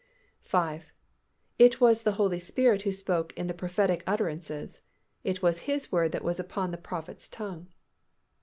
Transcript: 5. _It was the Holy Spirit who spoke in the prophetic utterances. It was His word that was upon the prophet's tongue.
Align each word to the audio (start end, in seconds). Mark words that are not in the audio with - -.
5. 0.41 0.87
_It 1.59 1.79
was 1.79 2.01
the 2.01 2.13
Holy 2.13 2.39
Spirit 2.39 2.81
who 2.81 2.91
spoke 2.91 3.33
in 3.37 3.45
the 3.45 3.53
prophetic 3.53 4.03
utterances. 4.07 4.81
It 5.23 5.43
was 5.43 5.67
His 5.69 5.91
word 5.91 6.11
that 6.13 6.23
was 6.23 6.39
upon 6.39 6.71
the 6.71 6.77
prophet's 6.79 7.27
tongue. 7.27 7.67